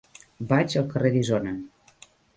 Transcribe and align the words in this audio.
Vaig 0.53 0.77
al 0.81 0.87
carrer 0.95 1.11
d'Isona. 1.17 1.55